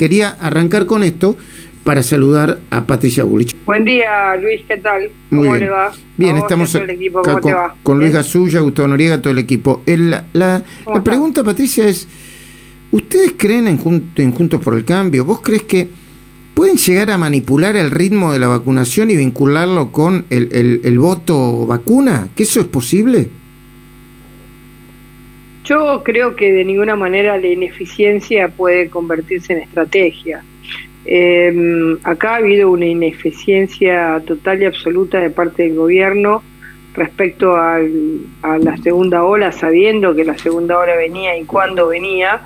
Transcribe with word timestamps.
Quería 0.00 0.28
arrancar 0.28 0.86
con 0.86 1.02
esto 1.02 1.36
para 1.82 2.04
saludar 2.04 2.60
a 2.70 2.86
Patricia 2.86 3.24
Bulich. 3.24 3.56
Buen 3.66 3.84
día, 3.84 4.36
Luis, 4.36 4.60
¿qué 4.68 4.76
tal? 4.76 5.10
¿Cómo 5.28 5.56
le 5.56 5.68
va? 5.68 5.90
Bien, 6.16 6.36
estamos 6.36 6.72
con, 7.82 7.98
Luis 7.98 8.12
Gasulla, 8.12 8.60
Gustavo 8.60 8.86
Noriega, 8.86 9.20
todo 9.20 9.32
el 9.32 9.40
equipo. 9.40 9.82
la, 9.86 10.62
pregunta, 11.02 11.42
Patricia, 11.42 11.88
es, 11.88 12.06
¿ustedes 12.92 13.34
creen 13.36 13.66
en, 13.66 13.76
Juntos 13.76 14.62
por 14.62 14.76
el 14.76 14.84
Cambio? 14.84 15.24
¿Vos 15.24 15.40
crees 15.40 15.64
que 15.64 15.88
pueden 16.54 16.76
llegar 16.76 17.10
a 17.10 17.18
manipular 17.18 17.74
el 17.74 17.90
ritmo 17.90 18.32
de 18.32 18.38
la 18.38 18.46
vacunación 18.46 19.10
y 19.10 19.16
vincularlo 19.16 19.90
con 19.90 20.26
el, 20.30 20.80
el 20.84 20.98
voto 21.00 21.66
vacuna? 21.66 22.28
¿Que 22.36 22.44
eso 22.44 22.60
es 22.60 22.66
posible? 22.66 23.30
Yo 25.68 26.02
creo 26.02 26.34
que 26.34 26.50
de 26.50 26.64
ninguna 26.64 26.96
manera 26.96 27.36
la 27.36 27.46
ineficiencia 27.46 28.48
puede 28.48 28.88
convertirse 28.88 29.52
en 29.52 29.58
estrategia. 29.60 30.42
Em, 31.04 31.98
acá 32.04 32.32
ha 32.32 32.36
habido 32.36 32.70
una 32.70 32.86
ineficiencia 32.86 34.22
total 34.26 34.62
y 34.62 34.64
absoluta 34.64 35.20
de 35.20 35.28
parte 35.28 35.64
del 35.64 35.74
gobierno 35.74 36.42
respecto 36.94 37.54
a 37.54 37.80
la 37.80 38.76
segunda 38.78 39.24
ola, 39.24 39.52
sabiendo 39.52 40.14
que 40.14 40.24
la 40.24 40.38
segunda 40.38 40.78
ola 40.78 40.96
venía 40.96 41.36
y 41.36 41.44
cuándo 41.44 41.88
venía, 41.88 42.40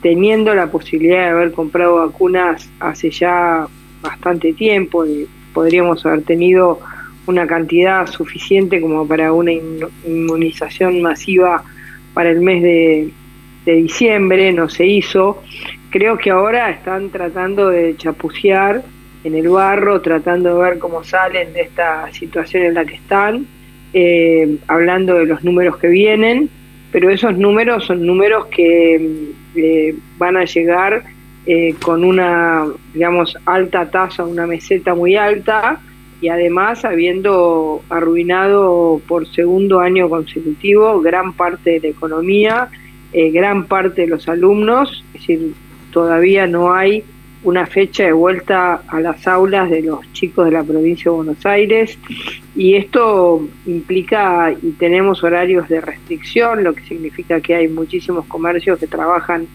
teniendo 0.00 0.54
la 0.54 0.70
posibilidad 0.70 1.24
de 1.24 1.30
haber 1.30 1.52
comprado 1.52 1.96
vacunas 1.96 2.70
hace 2.78 3.10
ya 3.10 3.66
bastante 4.00 4.52
tiempo, 4.52 5.04
y 5.04 5.28
podríamos 5.52 6.06
haber 6.06 6.22
tenido 6.22 6.78
una 7.26 7.44
cantidad 7.46 8.06
suficiente 8.06 8.80
como 8.80 9.06
para 9.06 9.32
una 9.32 9.52
inmunización 10.06 11.02
masiva 11.02 11.64
para 12.18 12.30
el 12.30 12.40
mes 12.40 12.64
de, 12.64 13.12
diciembre, 13.64 14.52
no 14.52 14.68
se 14.68 14.84
hizo. 14.84 15.40
Creo 15.88 16.18
que 16.18 16.30
ahora 16.30 16.68
están 16.68 17.10
tratando 17.10 17.68
de 17.68 17.96
chapucear 17.96 18.82
en 19.22 19.36
el 19.36 19.48
barro, 19.48 20.00
tratando 20.00 20.56
de 20.56 20.68
ver 20.68 20.78
cómo 20.80 21.04
salen 21.04 21.52
de 21.52 21.60
esta 21.60 22.12
situación 22.12 22.64
en 22.64 22.74
la 22.74 22.84
que 22.84 22.96
están, 22.96 23.46
eh, 23.92 24.56
hablando 24.66 25.14
de 25.14 25.26
los 25.26 25.44
números 25.44 25.76
que 25.76 25.86
vienen, 25.86 26.50
pero 26.90 27.08
esos 27.08 27.38
números 27.38 27.84
son 27.84 28.04
números 28.04 28.46
que 28.46 29.28
eh, 29.54 29.94
van 30.16 30.36
a 30.38 30.44
llegar 30.44 31.04
eh, 31.46 31.76
con 31.80 32.02
una, 32.02 32.66
digamos, 32.92 33.38
alta 33.44 33.88
tasa, 33.88 34.24
una 34.24 34.44
meseta 34.44 34.92
muy 34.92 35.14
alta, 35.14 35.80
y 36.20 36.28
además 36.28 36.84
habiendo 36.84 37.82
arruinado 37.88 39.00
por 39.06 39.26
segundo 39.28 39.80
año 39.80 40.08
consecutivo 40.08 41.00
gran 41.00 41.32
parte 41.32 41.72
de 41.72 41.80
la 41.80 41.88
economía, 41.88 42.68
eh, 43.12 43.30
gran 43.30 43.66
parte 43.66 44.02
de 44.02 44.08
los 44.08 44.28
alumnos, 44.28 45.04
es 45.14 45.20
decir, 45.20 45.54
todavía 45.92 46.46
no 46.46 46.72
hay 46.72 47.04
una 47.44 47.66
fecha 47.66 48.04
de 48.04 48.12
vuelta 48.12 48.82
a 48.88 49.00
las 49.00 49.26
aulas 49.28 49.70
de 49.70 49.82
los 49.82 50.00
chicos 50.12 50.46
de 50.46 50.50
la 50.52 50.64
provincia 50.64 51.04
de 51.04 51.16
Buenos 51.16 51.46
Aires. 51.46 51.96
Y 52.56 52.74
esto 52.74 53.48
implica 53.66 54.52
y 54.60 54.72
tenemos 54.72 55.22
horarios 55.22 55.68
de 55.68 55.80
restricción, 55.80 56.64
lo 56.64 56.74
que 56.74 56.82
significa 56.82 57.40
que 57.40 57.54
hay 57.54 57.68
muchísimos 57.68 58.26
comercios 58.26 58.78
que 58.78 58.88
trabajan 58.88 59.46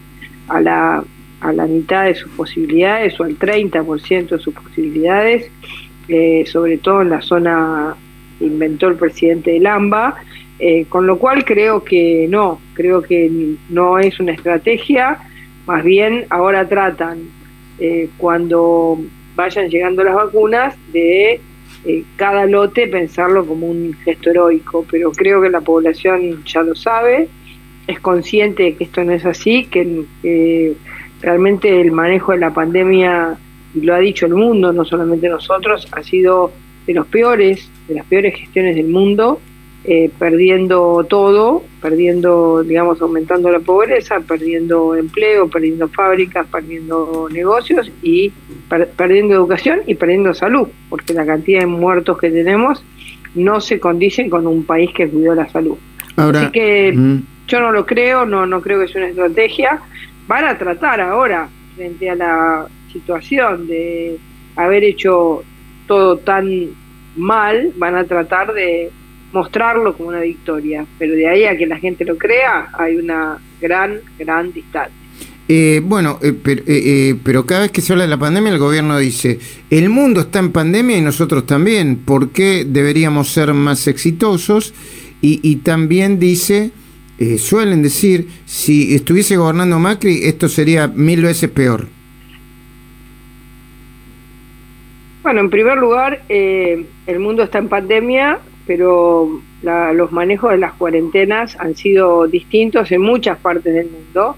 a 0.48 0.60
la, 0.60 1.04
a 1.40 1.52
la 1.52 1.66
mitad 1.66 2.06
de 2.06 2.14
sus 2.14 2.30
posibilidades 2.32 3.20
o 3.20 3.24
al 3.24 3.38
30% 3.38 4.28
de 4.28 4.38
sus 4.38 4.54
posibilidades 4.54 5.50
eh, 6.08 6.44
sobre 6.46 6.78
todo 6.78 7.02
en 7.02 7.10
la 7.10 7.22
zona 7.22 7.96
que 8.38 8.46
inventó 8.46 8.88
el 8.88 8.96
presidente 8.96 9.52
del 9.52 9.66
AMBA, 9.66 10.16
eh, 10.58 10.84
con 10.88 11.06
lo 11.06 11.18
cual 11.18 11.44
creo 11.44 11.82
que 11.82 12.26
no, 12.28 12.60
creo 12.74 13.02
que 13.02 13.56
no 13.70 13.98
es 13.98 14.20
una 14.20 14.32
estrategia, 14.32 15.18
más 15.66 15.82
bien 15.82 16.26
ahora 16.30 16.68
tratan, 16.68 17.20
eh, 17.78 18.08
cuando 18.18 18.98
vayan 19.34 19.68
llegando 19.68 20.04
las 20.04 20.14
vacunas, 20.14 20.76
de 20.92 21.40
cada 22.16 22.46
lote 22.46 22.86
pensarlo 22.86 23.44
como 23.44 23.66
un 23.66 23.92
gesto 24.04 24.30
heroico, 24.30 24.86
pero 24.90 25.12
creo 25.12 25.42
que 25.42 25.50
la 25.50 25.60
población 25.60 26.42
ya 26.44 26.62
lo 26.62 26.74
sabe, 26.74 27.28
es 27.86 28.00
consciente 28.00 28.62
de 28.62 28.74
que 28.76 28.84
esto 28.84 29.04
no 29.04 29.12
es 29.12 29.26
así, 29.26 29.66
que 29.66 30.74
realmente 31.20 31.80
el 31.80 31.92
manejo 31.92 32.32
de 32.32 32.38
la 32.38 32.54
pandemia 32.54 33.38
lo 33.74 33.94
ha 33.94 33.98
dicho 33.98 34.26
el 34.26 34.34
mundo, 34.34 34.72
no 34.72 34.84
solamente 34.84 35.28
nosotros, 35.28 35.86
ha 35.92 36.02
sido 36.02 36.52
de 36.86 36.94
los 36.94 37.06
peores, 37.06 37.68
de 37.88 37.94
las 37.94 38.06
peores 38.06 38.34
gestiones 38.34 38.76
del 38.76 38.88
mundo, 38.88 39.40
eh, 39.86 40.10
perdiendo 40.18 41.04
todo, 41.08 41.62
perdiendo, 41.82 42.62
digamos, 42.62 43.02
aumentando 43.02 43.50
la 43.50 43.60
pobreza, 43.60 44.20
perdiendo 44.20 44.94
empleo, 44.94 45.48
perdiendo 45.48 45.88
fábricas, 45.88 46.46
perdiendo 46.46 47.28
negocios 47.30 47.92
y 48.02 48.32
perdiendo 48.96 49.34
educación 49.34 49.80
y 49.86 49.94
perdiendo 49.94 50.32
salud, 50.32 50.68
porque 50.88 51.12
la 51.12 51.26
cantidad 51.26 51.60
de 51.60 51.66
muertos 51.66 52.16
que 52.18 52.30
tenemos 52.30 52.82
no 53.34 53.60
se 53.60 53.78
condicen 53.78 54.30
con 54.30 54.46
un 54.46 54.64
país 54.64 54.90
que 54.94 55.08
cuidó 55.08 55.34
la 55.34 55.48
salud. 55.50 55.76
Así 56.16 56.50
que 56.50 57.20
yo 57.46 57.60
no 57.60 57.72
lo 57.72 57.84
creo, 57.84 58.24
no, 58.24 58.46
no 58.46 58.62
creo 58.62 58.80
que 58.80 58.88
sea 58.88 59.02
una 59.02 59.10
estrategia. 59.10 59.80
Van 60.26 60.44
a 60.44 60.56
tratar 60.56 61.00
ahora, 61.00 61.48
frente 61.76 62.08
a 62.08 62.14
la 62.14 62.66
situación 62.94 63.66
de 63.66 64.16
haber 64.56 64.84
hecho 64.84 65.44
todo 65.86 66.16
tan 66.16 66.48
mal, 67.16 67.72
van 67.76 67.96
a 67.96 68.04
tratar 68.04 68.54
de 68.54 68.90
mostrarlo 69.32 69.94
como 69.96 70.08
una 70.10 70.20
victoria, 70.20 70.86
pero 70.98 71.14
de 71.14 71.28
ahí 71.28 71.44
a 71.44 71.58
que 71.58 71.66
la 71.66 71.78
gente 71.78 72.04
lo 72.04 72.16
crea 72.16 72.68
hay 72.72 72.96
una 72.96 73.38
gran, 73.60 74.00
gran 74.18 74.52
distancia. 74.52 75.04
Eh, 75.46 75.82
bueno, 75.84 76.18
eh, 76.22 76.34
eh, 76.46 77.16
pero, 77.22 77.44
cada 77.44 77.62
vez 77.62 77.70
que 77.70 77.82
se 77.82 77.92
habla 77.92 78.04
de 78.04 78.10
la 78.10 78.18
pandemia, 78.18 78.52
el 78.52 78.58
gobierno 78.58 78.96
dice, 78.98 79.38
el 79.68 79.90
mundo 79.90 80.22
está 80.22 80.38
en 80.38 80.52
pandemia 80.52 80.96
y 80.96 81.02
nosotros 81.02 81.44
también, 81.44 81.96
¿por 81.96 82.30
qué 82.30 82.64
deberíamos 82.66 83.30
ser 83.30 83.52
más 83.52 83.86
exitosos? 83.86 84.72
Y, 85.20 85.40
y 85.42 85.56
también 85.56 86.18
dice, 86.18 86.70
suelen 87.38 87.82
decir, 87.82 88.28
si 88.46 88.94
estuviese 88.94 89.36
gobernando 89.36 89.78
Macri, 89.78 90.20
esto 90.24 90.48
sería 90.48 90.88
mil 90.88 91.22
veces 91.22 91.50
peor. 91.50 91.88
Bueno, 95.24 95.40
en 95.40 95.48
primer 95.48 95.78
lugar, 95.78 96.20
eh, 96.28 96.84
el 97.06 97.18
mundo 97.18 97.44
está 97.44 97.56
en 97.56 97.70
pandemia, 97.70 98.40
pero 98.66 99.40
los 99.62 100.12
manejos 100.12 100.50
de 100.50 100.58
las 100.58 100.74
cuarentenas 100.74 101.58
han 101.58 101.74
sido 101.74 102.26
distintos 102.28 102.92
en 102.92 103.00
muchas 103.00 103.38
partes 103.38 103.72
del 103.72 103.88
mundo. 103.90 104.36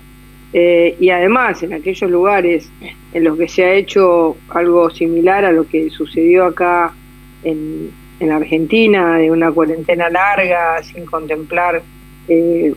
Eh, 0.52 0.96
y 1.00 1.10
además, 1.10 1.60
en 1.64 1.72
aquellos 1.72 2.08
lugares 2.08 2.70
en 3.12 3.24
los 3.24 3.36
que 3.36 3.48
se 3.48 3.64
ha 3.64 3.74
hecho 3.74 4.36
algo 4.48 4.88
similar 4.90 5.44
a 5.44 5.50
lo 5.50 5.66
que 5.66 5.90
sucedió 5.90 6.44
acá 6.44 6.94
en, 7.42 7.90
Argentina, 8.30 9.18
de 9.18 9.32
una 9.32 9.50
cuarentena 9.50 10.08
larga, 10.08 10.80
sin 10.84 11.04
contemplar 11.04 11.82
eh, 12.28 12.72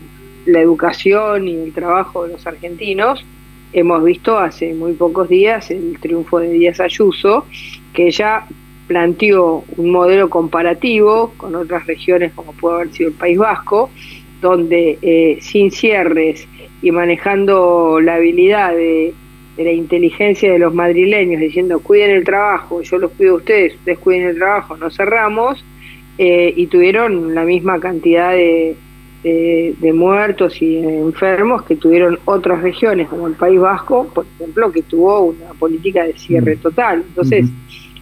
la 0.47 0.61
educación 0.61 1.47
y 1.47 1.53
el 1.53 1.73
trabajo 1.73 2.25
de 2.25 2.33
los 2.33 2.47
argentinos, 2.47 3.23
hemos 3.71 4.03
visto 4.03 4.39
hace 4.39 4.73
muy 4.73 4.93
pocos 4.93 5.29
días 5.29 5.69
el 5.69 5.97
triunfo 5.99 6.39
de 6.39 6.49
Díaz 6.49 6.79
Ayuso, 6.79 7.45
que 7.99 8.07
ella 8.07 8.45
planteó 8.87 9.65
un 9.75 9.91
modelo 9.91 10.29
comparativo 10.29 11.33
con 11.35 11.53
otras 11.53 11.85
regiones 11.85 12.31
como 12.31 12.53
puede 12.53 12.75
haber 12.75 12.93
sido 12.93 13.09
el 13.09 13.15
País 13.15 13.37
Vasco, 13.37 13.89
donde 14.39 14.97
eh, 15.01 15.37
sin 15.41 15.69
cierres 15.69 16.47
y 16.81 16.91
manejando 16.91 17.99
la 17.99 18.15
habilidad 18.15 18.73
de, 18.73 19.13
la 19.57 19.73
inteligencia 19.73 20.49
de 20.49 20.59
los 20.59 20.73
madrileños, 20.73 21.41
diciendo 21.41 21.81
cuiden 21.81 22.11
el 22.11 22.23
trabajo, 22.23 22.81
yo 22.81 22.97
los 22.99 23.11
cuido 23.11 23.33
a 23.33 23.37
ustedes, 23.39 23.75
ustedes 23.75 23.99
cuiden 23.99 24.29
el 24.29 24.37
trabajo, 24.37 24.77
no 24.77 24.89
cerramos, 24.89 25.65
eh, 26.17 26.53
y 26.55 26.67
tuvieron 26.67 27.35
la 27.35 27.43
misma 27.43 27.81
cantidad 27.81 28.31
de, 28.31 28.77
de, 29.23 29.93
muertos 29.93 30.61
y 30.61 30.77
enfermos 30.77 31.63
que 31.63 31.75
tuvieron 31.75 32.17
otras 32.23 32.61
regiones, 32.61 33.09
como 33.09 33.27
el 33.27 33.33
País 33.33 33.59
Vasco, 33.59 34.07
por 34.13 34.25
ejemplo, 34.35 34.71
que 34.71 34.83
tuvo 34.83 35.19
una 35.21 35.53
política 35.59 36.05
de 36.05 36.13
cierre 36.13 36.55
mm. 36.55 36.59
total. 36.59 37.03
Entonces, 37.05 37.45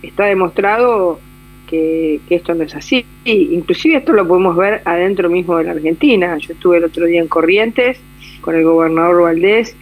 está 0.02 0.26
demostrado 0.26 1.20
que, 1.68 2.20
esto 2.30 2.54
no 2.56 2.64
es 2.64 2.76
así. 2.76 3.06
Inclusive 3.26 3.98
esto 3.98 4.14
lo 4.14 4.28
podemos 4.28 4.56
ver 4.56 4.82
adentro 4.86 5.30
mismo 5.30 5.58
de 5.58 5.66
la 5.66 5.72
Argentina. 5.72 6.38
Yo 6.38 6.54
estuve 6.54 6.78
el 6.78 6.86
otro 6.86 7.06
día 7.06 7.22
en 7.22 7.28
Corrientes 7.28 8.00
con 8.42 8.56
el 8.56 8.64
gobernador 8.64 9.24
Valdés 9.24 9.76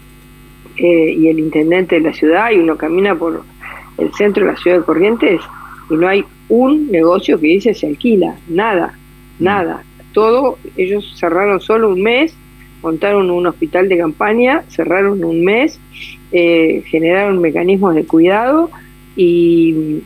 eh, 0.77 1.15
y 1.17 1.27
el 1.27 1.39
intendente 1.39 1.95
de 1.95 2.01
la 2.01 2.13
ciudad 2.13 2.51
y 2.51 2.57
uno 2.57 2.75
camina 2.77 3.15
por 3.15 3.43
el 3.97 4.13
centro 4.13 4.45
de 4.45 4.51
la 4.51 4.57
ciudad 4.57 4.79
de 4.79 4.83
Corrientes 4.83 5.41
y 5.89 5.95
no 5.95 6.07
hay 6.07 6.25
un 6.49 6.91
negocio 6.91 7.39
que 7.39 7.47
dice 7.47 7.73
se 7.73 7.87
alquila, 7.87 8.35
nada, 8.47 8.97
nada 9.39 9.83
todo, 10.15 10.57
ellos 10.77 11.13
cerraron 11.19 11.59
solo 11.59 11.89
un 11.89 12.01
mes, 12.01 12.33
montaron 12.81 13.29
un 13.29 13.45
hospital 13.45 13.89
de 13.89 13.97
campaña, 13.97 14.63
cerraron 14.69 15.23
un 15.23 15.43
mes, 15.43 15.77
eh, 16.31 16.81
generaron 16.87 17.39
mecanismos 17.39 17.93
de 17.93 18.05
cuidado 18.05 18.71
y, 19.15 20.01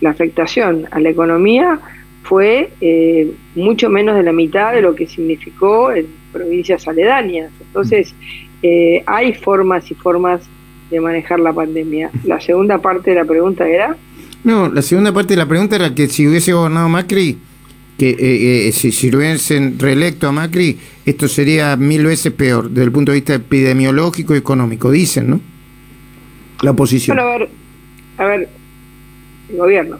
la 0.00 0.10
afectación 0.10 0.86
a 0.90 1.00
la 1.00 1.10
economía 1.10 1.80
fue 2.22 2.70
eh, 2.80 3.32
mucho 3.54 3.88
menos 3.88 4.16
de 4.16 4.22
la 4.22 4.32
mitad 4.32 4.72
de 4.72 4.82
lo 4.82 4.94
que 4.94 5.06
significó 5.06 5.92
en 5.92 6.06
provincias 6.32 6.86
aledañas. 6.88 7.50
Entonces, 7.60 8.14
eh, 8.62 9.02
hay 9.06 9.34
formas 9.34 9.90
y 9.90 9.94
formas 9.94 10.42
de 10.90 11.00
manejar 11.00 11.40
la 11.40 11.52
pandemia. 11.52 12.10
La 12.24 12.40
segunda 12.40 12.78
parte 12.78 13.10
de 13.10 13.16
la 13.16 13.24
pregunta 13.24 13.68
era... 13.68 13.96
No, 14.44 14.68
la 14.68 14.82
segunda 14.82 15.12
parte 15.12 15.34
de 15.34 15.38
la 15.38 15.46
pregunta 15.46 15.76
era 15.76 15.94
que 15.94 16.06
si 16.08 16.26
hubiese 16.26 16.52
gobernado 16.52 16.88
Macri, 16.88 17.38
que 17.98 18.10
eh, 18.10 18.68
eh, 18.68 18.72
si, 18.72 18.92
si 18.92 19.10
lo 19.10 19.18
hubiesen 19.18 19.78
reelecto 19.78 20.28
a 20.28 20.32
Macri, 20.32 20.78
esto 21.04 21.28
sería 21.28 21.76
mil 21.76 22.04
veces 22.04 22.32
peor 22.32 22.68
desde 22.70 22.84
el 22.84 22.92
punto 22.92 23.12
de 23.12 23.16
vista 23.16 23.34
epidemiológico 23.34 24.34
y 24.34 24.38
económico, 24.38 24.90
dicen, 24.90 25.30
¿no? 25.30 25.40
La 26.62 26.70
oposición. 26.72 27.16
Bueno, 27.16 27.30
a 27.30 27.38
ver, 27.38 27.48
a 28.18 28.24
ver, 28.24 28.48
el 29.50 29.56
gobierno. 29.56 29.98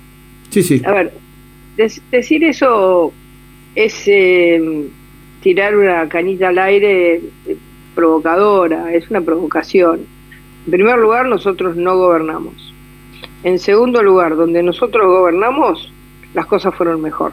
Sí, 0.50 0.62
sí. 0.62 0.82
A 0.84 0.92
ver, 0.92 1.12
decir 2.10 2.44
eso 2.44 3.12
es 3.74 4.04
eh, 4.06 4.88
tirar 5.42 5.76
una 5.76 6.08
canita 6.08 6.48
al 6.48 6.58
aire 6.58 7.20
provocadora, 7.94 8.92
es 8.92 9.08
una 9.10 9.20
provocación. 9.20 10.00
En 10.66 10.70
primer 10.70 10.98
lugar, 10.98 11.26
nosotros 11.26 11.76
no 11.76 11.96
gobernamos. 11.96 12.74
En 13.44 13.58
segundo 13.58 14.02
lugar, 14.02 14.36
donde 14.36 14.62
nosotros 14.62 15.06
gobernamos, 15.06 15.92
las 16.34 16.46
cosas 16.46 16.74
fueron 16.74 17.00
mejor. 17.00 17.32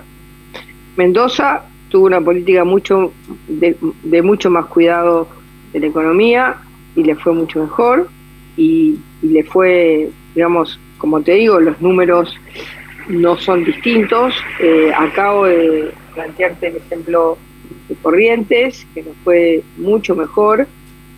Mendoza 0.96 1.64
tuvo 1.90 2.06
una 2.06 2.22
política 2.22 2.64
mucho 2.64 3.12
de, 3.48 4.22
mucho 4.22 4.50
más 4.50 4.66
cuidado 4.68 5.28
de 5.72 5.80
la 5.80 5.88
economía 5.88 6.56
y 6.96 7.04
le 7.04 7.16
fue 7.16 7.34
mucho 7.34 7.62
mejor 7.62 8.10
y, 8.56 9.00
le 9.22 9.44
fue, 9.44 10.12
digamos, 10.36 10.80
como 10.98 11.22
te 11.22 11.34
digo, 11.34 11.60
los 11.60 11.80
números 11.82 12.36
no 13.08 13.38
son 13.38 13.64
distintos. 13.64 14.34
Eh, 14.60 14.92
acabo 14.96 15.46
de 15.46 15.92
plantearte 16.14 16.68
el 16.68 16.78
ejemplo 16.78 17.38
de 17.90 17.96
Corrientes, 17.96 18.86
que 18.94 19.04
nos 19.04 19.16
fue 19.24 19.64
mucho 19.78 20.16
mejor. 20.16 20.68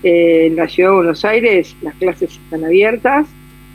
Eh, 0.03 0.47
en 0.47 0.55
la 0.55 0.67
ciudad 0.67 0.89
de 0.89 0.95
Buenos 0.97 1.25
Aires 1.25 1.75
las 1.81 1.95
clases 1.95 2.31
están 2.31 2.63
abiertas 2.63 3.27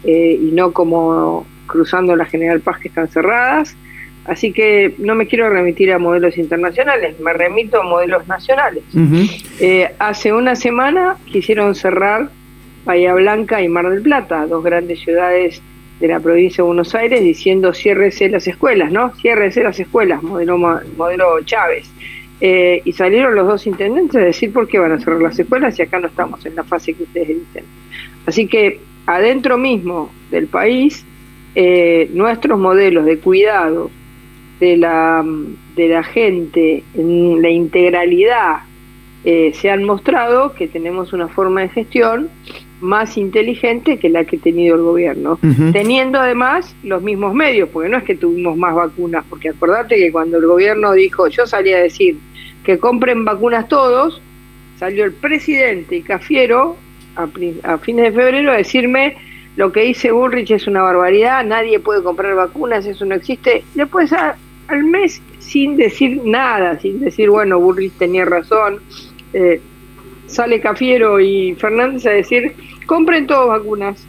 eh, 0.04 0.38
y 0.40 0.52
no 0.52 0.70
como 0.72 1.44
cruzando 1.66 2.14
la 2.14 2.24
General 2.24 2.60
Paz 2.60 2.78
que 2.78 2.88
están 2.88 3.08
cerradas. 3.08 3.76
Así 4.26 4.52
que 4.52 4.94
no 4.98 5.14
me 5.14 5.26
quiero 5.26 5.48
remitir 5.48 5.92
a 5.92 5.98
modelos 5.98 6.36
internacionales, 6.36 7.18
me 7.20 7.32
remito 7.32 7.80
a 7.80 7.84
modelos 7.84 8.28
nacionales. 8.28 8.84
Hace 9.98 10.32
una 10.32 10.54
semana 10.54 11.16
quisieron 11.32 11.74
cerrar 11.74 12.28
Bahía 12.84 13.14
Blanca 13.14 13.62
y 13.62 13.68
Mar 13.68 13.88
del 13.88 14.02
Plata, 14.02 14.46
dos 14.46 14.64
grandes 14.64 15.00
ciudades 15.00 15.60
de 16.00 16.08
la 16.08 16.18
provincia 16.18 16.62
de 16.62 16.66
Buenos 16.66 16.94
Aires, 16.94 17.22
diciendo 17.22 17.74
ciérrese 17.74 18.28
las 18.28 18.46
escuelas, 18.46 18.90
¿no? 18.90 19.14
Ciérrese 19.16 19.62
las 19.62 19.78
escuelas, 19.78 20.22
modelo, 20.22 20.56
modelo 20.58 21.42
Chávez. 21.44 21.90
Eh, 22.40 22.80
y 22.86 22.92
salieron 22.94 23.34
los 23.34 23.46
dos 23.46 23.66
intendentes 23.66 24.16
a 24.16 24.24
decir 24.24 24.50
por 24.50 24.66
qué 24.66 24.78
van 24.78 24.92
a 24.92 24.98
cerrar 24.98 25.20
las 25.20 25.38
escuelas 25.38 25.78
y 25.78 25.82
acá 25.82 26.00
no 26.00 26.06
estamos 26.06 26.44
en 26.46 26.56
la 26.56 26.64
fase 26.64 26.94
que 26.94 27.02
ustedes 27.02 27.28
dicen. 27.28 27.64
Así 28.24 28.46
que 28.46 28.80
adentro 29.04 29.58
mismo 29.58 30.10
del 30.30 30.46
país, 30.46 31.04
eh, 31.54 32.08
nuestros 32.14 32.58
modelos 32.58 33.04
de 33.04 33.18
cuidado 33.18 33.90
de 34.58 34.78
la, 34.78 35.22
de 35.76 35.88
la 35.88 36.02
gente 36.02 36.82
en 36.94 37.42
la 37.42 37.50
integralidad 37.50 38.60
eh, 39.24 39.52
se 39.54 39.68
han 39.68 39.84
mostrado 39.84 40.54
que 40.54 40.66
tenemos 40.66 41.12
una 41.12 41.28
forma 41.28 41.60
de 41.60 41.68
gestión 41.68 42.30
más 42.80 43.16
inteligente 43.16 43.98
que 43.98 44.08
la 44.08 44.24
que 44.24 44.36
ha 44.36 44.40
tenido 44.40 44.76
el 44.76 44.82
gobierno, 44.82 45.38
teniendo 45.72 46.18
además 46.18 46.74
los 46.82 47.02
mismos 47.02 47.34
medios, 47.34 47.68
porque 47.68 47.88
no 47.88 47.98
es 47.98 48.04
que 48.04 48.14
tuvimos 48.14 48.56
más 48.56 48.74
vacunas, 48.74 49.24
porque 49.28 49.50
acordate 49.50 49.96
que 49.96 50.10
cuando 50.10 50.38
el 50.38 50.46
gobierno 50.46 50.92
dijo, 50.92 51.28
yo 51.28 51.46
salí 51.46 51.72
a 51.72 51.80
decir 51.80 52.16
que 52.64 52.78
compren 52.78 53.24
vacunas 53.24 53.68
todos, 53.68 54.22
salió 54.78 55.04
el 55.04 55.12
presidente 55.12 55.96
y 55.96 56.02
Cafiero 56.02 56.76
a, 57.16 57.28
a 57.64 57.78
fines 57.78 58.04
de 58.06 58.12
febrero 58.12 58.52
a 58.52 58.56
decirme 58.56 59.16
lo 59.56 59.72
que 59.72 59.82
dice 59.82 60.12
Bullrich 60.12 60.52
es 60.52 60.66
una 60.66 60.82
barbaridad, 60.82 61.44
nadie 61.44 61.80
puede 61.80 62.02
comprar 62.02 62.34
vacunas, 62.34 62.86
eso 62.86 63.04
no 63.04 63.14
existe. 63.14 63.64
Después 63.74 64.12
al 64.12 64.84
mes 64.84 65.20
sin 65.38 65.76
decir 65.76 66.22
nada, 66.24 66.78
sin 66.78 67.00
decir, 67.00 67.28
bueno, 67.28 67.58
Burris 67.58 67.92
tenía 67.98 68.24
razón, 68.24 68.78
eh, 69.32 69.60
sale 70.30 70.60
Cafiero 70.60 71.20
y 71.20 71.54
Fernández 71.54 72.06
a 72.06 72.10
decir, 72.10 72.52
compren 72.86 73.26
todos 73.26 73.48
vacunas, 73.48 74.06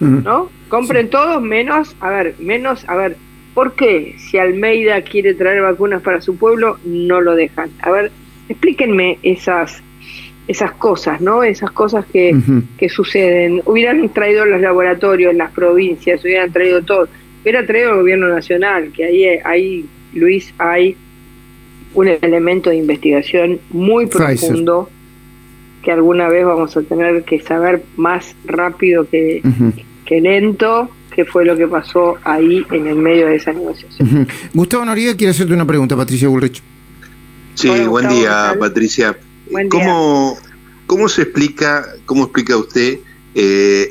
¿no? 0.00 0.50
Compren 0.68 1.10
todos 1.10 1.42
menos, 1.42 1.96
a 2.00 2.10
ver, 2.10 2.34
menos, 2.38 2.88
a 2.88 2.96
ver, 2.96 3.16
¿por 3.54 3.74
qué 3.74 4.14
si 4.18 4.38
Almeida 4.38 5.02
quiere 5.02 5.34
traer 5.34 5.62
vacunas 5.62 6.02
para 6.02 6.20
su 6.20 6.36
pueblo 6.36 6.78
no 6.84 7.20
lo 7.20 7.34
dejan? 7.34 7.70
A 7.80 7.90
ver, 7.90 8.10
explíquenme 8.48 9.18
esas 9.22 9.82
esas 10.48 10.72
cosas, 10.72 11.20
¿no? 11.20 11.44
Esas 11.44 11.70
cosas 11.70 12.04
que, 12.06 12.34
que 12.76 12.88
suceden. 12.88 13.62
Hubieran 13.66 14.08
traído 14.08 14.44
los 14.44 14.60
laboratorios, 14.60 15.32
las 15.32 15.52
provincias, 15.52 16.24
hubieran 16.24 16.50
traído 16.50 16.82
todo 16.82 17.06
hubiera 17.42 17.64
traído 17.66 17.90
el 17.92 17.96
gobierno 17.98 18.28
nacional, 18.28 18.92
que 18.92 19.04
ahí, 19.04 19.24
ahí 19.44 19.86
Luis, 20.12 20.52
hay 20.58 20.96
un 21.94 22.08
elemento 22.08 22.70
de 22.70 22.76
investigación 22.76 23.58
muy 23.70 24.06
profundo 24.06 24.88
que 25.82 25.92
alguna 25.92 26.28
vez 26.28 26.44
vamos 26.44 26.76
a 26.76 26.82
tener 26.82 27.24
que 27.24 27.40
saber 27.40 27.82
más 27.96 28.34
rápido 28.44 29.08
que, 29.08 29.42
que 30.04 30.20
lento 30.20 30.90
qué 31.14 31.24
fue 31.24 31.44
lo 31.44 31.56
que 31.56 31.66
pasó 31.66 32.16
ahí 32.24 32.64
en 32.70 32.86
el 32.86 32.96
medio 32.96 33.26
de 33.26 33.36
esa 33.36 33.52
negociación. 33.52 34.28
Gustavo 34.54 34.84
Noriega 34.84 35.16
quiere 35.16 35.32
hacerte 35.32 35.52
una 35.52 35.66
pregunta, 35.66 35.96
Patricia 35.96 36.28
Bullrich. 36.28 36.62
Sí, 37.54 37.68
buen 37.86 38.08
día, 38.08 38.54
Patricia. 38.58 39.16
¿Cómo, 39.68 40.38
¿Cómo 40.86 41.08
se 41.08 41.22
explica, 41.22 41.84
cómo 42.06 42.24
explica 42.24 42.56
usted 42.56 42.98
eh, 43.34 43.90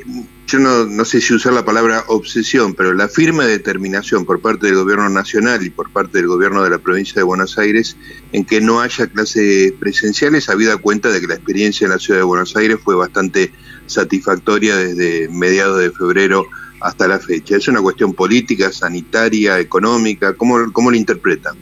yo 0.50 0.58
no, 0.58 1.04
sé 1.04 1.20
si 1.20 1.32
usar 1.32 1.52
la 1.52 1.64
palabra 1.64 2.02
obsesión, 2.08 2.74
pero 2.74 2.92
la 2.92 3.06
firme 3.06 3.44
determinación 3.44 4.24
por 4.24 4.40
parte 4.40 4.66
del 4.66 4.74
gobierno 4.74 5.08
nacional 5.08 5.64
y 5.64 5.70
por 5.70 5.90
parte 5.92 6.18
del 6.18 6.26
gobierno 6.26 6.64
de 6.64 6.70
la 6.70 6.78
provincia 6.78 7.14
de 7.16 7.22
Buenos 7.22 7.56
Aires 7.56 7.96
en 8.32 8.44
que 8.44 8.60
no 8.60 8.80
haya 8.80 9.06
clases 9.06 9.72
presenciales, 9.78 10.48
habida 10.48 10.76
cuenta 10.78 11.10
de 11.10 11.20
que 11.20 11.28
la 11.28 11.34
experiencia 11.34 11.84
en 11.84 11.92
la 11.92 12.00
ciudad 12.00 12.18
de 12.18 12.24
Buenos 12.24 12.56
Aires 12.56 12.78
fue 12.82 12.96
bastante 12.96 13.52
satisfactoria 13.86 14.74
desde 14.74 15.28
mediados 15.28 15.78
de 15.78 15.92
febrero 15.92 16.46
hasta 16.80 17.06
la 17.06 17.20
fecha. 17.20 17.56
¿Es 17.56 17.68
una 17.68 17.80
cuestión 17.80 18.12
política, 18.12 18.72
sanitaria, 18.72 19.60
económica? 19.60 20.34
¿Cómo, 20.34 20.72
cómo 20.72 20.90
lo 20.90 20.96
interpretan? 20.96 21.54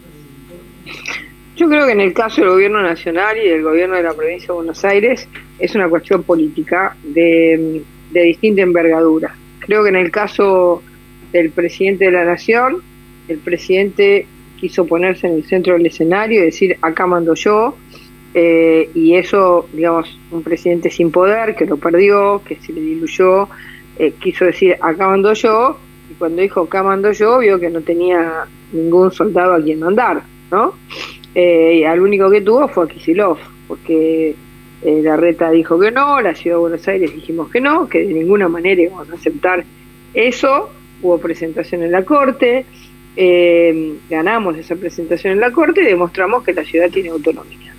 Yo 1.56 1.68
creo 1.68 1.84
que 1.84 1.92
en 1.92 2.00
el 2.00 2.14
caso 2.14 2.40
del 2.40 2.50
gobierno 2.50 2.80
nacional 2.80 3.36
y 3.36 3.48
del 3.48 3.62
gobierno 3.62 3.96
de 3.96 4.02
la 4.04 4.14
provincia 4.14 4.46
de 4.46 4.54
Buenos 4.54 4.82
Aires 4.82 5.28
es 5.58 5.74
una 5.74 5.90
cuestión 5.90 6.22
política 6.22 6.96
de 7.02 7.82
de 8.10 8.22
distinta 8.22 8.62
envergadura. 8.62 9.34
Creo 9.60 9.82
que 9.82 9.90
en 9.90 9.96
el 9.96 10.10
caso 10.10 10.82
del 11.32 11.50
presidente 11.50 12.06
de 12.06 12.12
la 12.12 12.24
Nación, 12.24 12.78
el 13.28 13.38
presidente 13.38 14.26
quiso 14.58 14.86
ponerse 14.86 15.26
en 15.26 15.34
el 15.34 15.44
centro 15.44 15.74
del 15.74 15.86
escenario 15.86 16.40
y 16.40 16.46
decir, 16.46 16.76
acá 16.82 17.06
mando 17.06 17.34
yo, 17.34 17.76
eh, 18.34 18.90
y 18.94 19.14
eso, 19.14 19.68
digamos, 19.72 20.18
un 20.30 20.42
presidente 20.42 20.90
sin 20.90 21.10
poder, 21.10 21.54
que 21.54 21.64
lo 21.64 21.76
perdió, 21.76 22.42
que 22.44 22.56
se 22.56 22.72
le 22.72 22.80
diluyó, 22.80 23.48
eh, 23.98 24.12
quiso 24.20 24.44
decir, 24.44 24.76
acá 24.80 25.08
mando 25.08 25.32
yo, 25.32 25.78
y 26.10 26.14
cuando 26.14 26.42
dijo 26.42 26.62
acá 26.62 26.82
mando 26.82 27.12
yo, 27.12 27.38
vio 27.38 27.58
que 27.58 27.70
no 27.70 27.80
tenía 27.80 28.46
ningún 28.72 29.12
soldado 29.12 29.54
a 29.54 29.62
quien 29.62 29.80
mandar, 29.80 30.22
¿no? 30.50 30.74
Eh, 31.34 31.80
y 31.80 31.84
al 31.84 32.00
único 32.00 32.30
que 32.30 32.40
tuvo 32.40 32.68
fue 32.68 32.84
a 32.84 32.88
Kisilov, 32.88 33.38
porque 33.66 34.34
eh, 34.82 35.00
la 35.02 35.16
reta 35.16 35.50
dijo 35.50 35.78
que 35.78 35.90
no, 35.90 36.20
la 36.20 36.34
ciudad 36.34 36.56
de 36.56 36.60
Buenos 36.60 36.86
Aires 36.86 37.12
dijimos 37.12 37.50
que 37.50 37.60
no, 37.60 37.88
que 37.88 38.06
de 38.06 38.14
ninguna 38.14 38.48
manera 38.48 38.80
íbamos 38.80 39.10
a 39.10 39.14
aceptar 39.14 39.64
eso. 40.14 40.70
Hubo 41.02 41.18
presentación 41.18 41.82
en 41.82 41.92
la 41.92 42.04
Corte, 42.04 42.64
eh, 43.16 43.94
ganamos 44.08 44.56
esa 44.56 44.76
presentación 44.76 45.32
en 45.32 45.40
la 45.40 45.50
Corte 45.50 45.82
y 45.82 45.86
demostramos 45.86 46.44
que 46.44 46.52
la 46.52 46.64
ciudad 46.64 46.90
tiene 46.90 47.10
autonomía. 47.10 47.74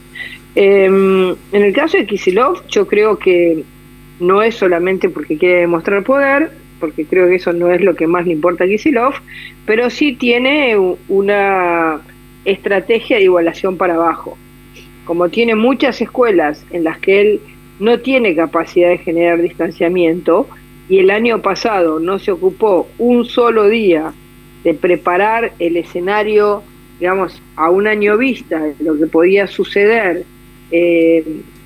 Em, 0.56 1.29
en 1.51 1.63
el 1.63 1.74
caso 1.74 1.98
de 1.98 2.06
Kisilov, 2.06 2.65
yo 2.68 2.88
creo 2.88 3.18
que 3.18 3.63
no 4.20 4.41
es 4.41 4.56
solamente 4.56 5.10
porque 5.10 5.38
quiere 5.38 5.62
demostrar 5.62 6.03
poder, 6.03 6.51
porque 6.79 7.06
creo 7.06 7.27
que 7.27 7.36
eso 7.36 7.53
no 7.53 7.72
es 7.72 7.82
lo 7.82 7.96
que 7.96 8.08
más 8.08 8.25
le 8.25 8.34
importa 8.34 8.63
a 8.63 8.68
Kisilov, 8.68 9.13
pero 9.65 9.89
sí 9.89 10.13
tiene 10.13 10.75
una 11.08 12.01
estrategia 12.46 13.18
de 13.18 13.24
igualación 13.24 13.77
para 13.77 13.96
abajo 13.96 14.38
como 15.09 15.27
tiene 15.29 15.55
muchas 15.55 15.99
escuelas 16.01 16.63
en 16.69 16.83
las 16.83 16.99
que 16.99 17.19
él 17.19 17.39
no 17.79 17.97
tiene 17.97 18.35
capacidad 18.35 18.89
de 18.89 18.99
generar 18.99 19.41
distanciamiento 19.41 20.47
y 20.87 20.99
el 20.99 21.09
año 21.09 21.41
pasado 21.41 21.99
no 21.99 22.19
se 22.19 22.31
ocupó 22.31 22.87
un 22.99 23.25
solo 23.25 23.67
día 23.69 24.13
de 24.63 24.75
preparar 24.75 25.53
el 25.57 25.77
escenario, 25.77 26.61
digamos, 26.99 27.41
a 27.55 27.71
un 27.71 27.87
año 27.87 28.19
vista 28.19 28.61
lo 28.81 28.99
que 28.99 29.07
podía 29.07 29.47
suceder 29.47 30.25
eh, 30.69 31.23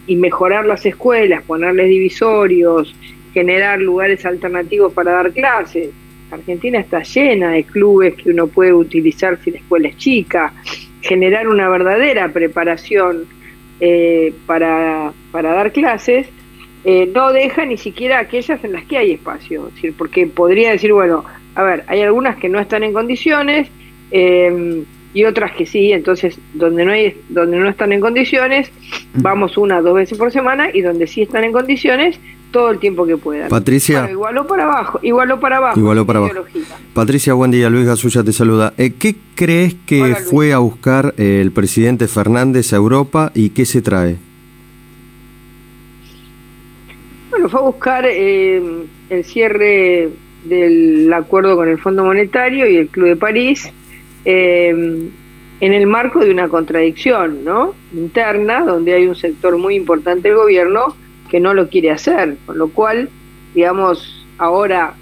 y 0.07 0.15
mejorar 0.15 0.65
las 0.65 0.85
escuelas, 0.85 1.43
ponerles 1.43 1.89
divisorios, 1.89 2.95
generar 3.33 3.81
lugares 3.81 4.25
alternativos 4.25 4.93
para 4.93 5.11
dar 5.11 5.33
clases. 5.33 5.89
Argentina 6.31 6.79
está 6.79 7.03
llena 7.03 7.51
de 7.51 7.65
clubes 7.65 8.13
que 8.13 8.29
uno 8.29 8.47
puede 8.47 8.71
utilizar 8.71 9.37
si 9.43 9.51
la 9.51 9.57
escuela 9.57 9.89
es 9.89 9.97
chica, 9.97 10.53
generar 11.03 11.47
una 11.47 11.69
verdadera 11.69 12.29
preparación 12.29 13.25
eh, 13.79 14.33
para, 14.45 15.13
para, 15.31 15.53
dar 15.53 15.71
clases, 15.71 16.27
eh, 16.85 17.09
no 17.13 17.31
deja 17.33 17.65
ni 17.65 17.77
siquiera 17.77 18.19
aquellas 18.19 18.63
en 18.63 18.71
las 18.71 18.85
que 18.85 18.97
hay 18.97 19.11
espacio, 19.11 19.65
decir, 19.67 19.93
porque 19.97 20.25
podría 20.25 20.71
decir, 20.71 20.93
bueno, 20.93 21.25
a 21.55 21.63
ver, 21.63 21.83
hay 21.87 22.01
algunas 22.01 22.37
que 22.37 22.49
no 22.49 22.59
están 22.59 22.83
en 22.83 22.93
condiciones 22.93 23.69
em, 24.11 24.85
y 25.13 25.25
otras 25.25 25.51
que 25.51 25.65
sí, 25.65 25.91
entonces 25.91 26.39
donde 26.53 26.85
no 26.85 26.93
hay, 26.93 27.15
donde 27.29 27.57
no 27.57 27.69
están 27.69 27.91
en 27.91 27.99
condiciones, 27.99 28.71
vamos 29.13 29.57
una 29.57 29.81
dos 29.81 29.95
veces 29.95 30.17
por 30.17 30.31
semana 30.31 30.69
y 30.73 30.81
donde 30.81 31.05
sí 31.05 31.21
están 31.21 31.43
en 31.43 31.51
condiciones, 31.51 32.19
todo 32.53 32.69
el 32.69 32.79
tiempo 32.79 33.05
que 33.05 33.17
puedan. 33.17 33.49
Patricia. 33.49 34.09
igualó 34.09 34.47
para 34.47 34.63
abajo, 34.63 34.99
igualó 35.01 35.39
para 35.39 35.57
abajo. 35.57 35.77
Igualó 35.77 36.05
para 36.05 36.19
abajo. 36.19 36.45
Patricia, 36.93 37.33
buen 37.33 37.51
día. 37.51 37.69
Luis 37.69 37.85
Gasulla 37.85 38.23
te 38.23 38.31
saluda. 38.31 38.73
Eh, 38.77 38.93
¿Qué 38.97 39.15
crees 39.35 39.75
que 39.85 40.15
fue 40.15 40.53
a 40.53 40.59
buscar 40.59 41.15
eh, 41.17 41.41
el 41.41 41.51
presidente 41.51 42.07
Fernández 42.07 42.71
a 42.71 42.77
Europa 42.77 43.31
y 43.33 43.49
qué 43.49 43.65
se 43.65 43.81
trae? 43.81 44.17
Bueno, 47.31 47.49
fue 47.49 47.59
a 47.59 47.63
buscar 47.63 48.05
eh, 48.07 48.61
el 49.09 49.25
cierre 49.25 50.09
del 50.45 51.11
acuerdo 51.11 51.55
con 51.55 51.67
el 51.67 51.79
Fondo 51.79 52.05
Monetario 52.05 52.69
y 52.69 52.77
el 52.77 52.87
Club 52.87 53.07
de 53.07 53.15
París 53.15 53.69
en 54.25 55.11
el 55.59 55.87
marco 55.87 56.19
de 56.19 56.31
una 56.31 56.47
contradicción 56.47 57.43
¿no? 57.43 57.73
interna, 57.93 58.63
donde 58.63 58.93
hay 58.93 59.07
un 59.07 59.15
sector 59.15 59.57
muy 59.57 59.75
importante 59.75 60.29
del 60.29 60.37
gobierno 60.37 60.95
que 61.33 61.39
no 61.39 61.55
lo 61.55 61.67
quiere 61.67 61.89
hacer, 61.89 62.37
con 62.45 62.59
lo 62.59 62.69
cual, 62.69 63.09
digamos, 63.55 64.23
ahora 64.37 64.93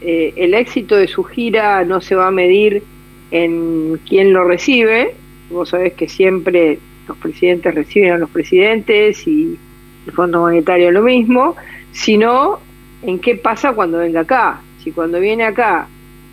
eh, 0.00 0.32
el 0.36 0.54
éxito 0.54 0.96
de 0.96 1.06
su 1.06 1.22
gira 1.22 1.84
no 1.84 2.00
se 2.00 2.14
va 2.14 2.28
a 2.28 2.30
medir 2.30 2.82
en 3.30 4.00
quién 4.08 4.32
lo 4.32 4.44
recibe, 4.44 5.12
vos 5.50 5.68
sabés 5.68 5.92
que 5.92 6.08
siempre 6.08 6.78
los 7.06 7.18
presidentes 7.18 7.74
reciben 7.74 8.12
a 8.12 8.16
los 8.16 8.30
presidentes 8.30 9.28
y 9.28 9.58
el 10.06 10.12
Fondo 10.14 10.40
Monetario 10.40 10.90
lo 10.92 11.02
mismo, 11.02 11.56
sino 11.92 12.58
en 13.02 13.18
qué 13.18 13.36
pasa 13.36 13.74
cuando 13.74 13.98
venga 13.98 14.20
acá. 14.20 14.62
Si 14.82 14.92
cuando 14.92 15.20
viene 15.20 15.44
acá 15.44 15.88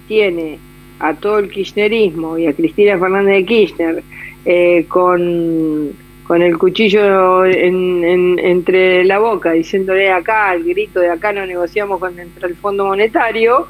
tiene 0.08 0.58
a 1.00 1.16
todo 1.16 1.40
el 1.40 1.50
kirchnerismo 1.50 2.38
y 2.38 2.48
a 2.48 2.54
Cristina 2.54 2.98
Fernández 2.98 3.36
de 3.36 3.46
Kirchner 3.46 4.04
eh, 4.46 4.86
con 4.88 5.92
con 6.26 6.42
el 6.42 6.58
cuchillo 6.58 7.46
entre 7.46 9.04
la 9.04 9.20
boca, 9.20 9.52
diciéndole 9.52 10.12
acá, 10.12 10.54
el 10.54 10.64
grito 10.64 11.00
de 11.00 11.10
acá 11.10 11.34
no 11.34 11.46
negociamos 11.46 12.00
con 12.00 12.18
el 12.20 12.56
Fondo 12.56 12.86
Monetario, 12.86 13.68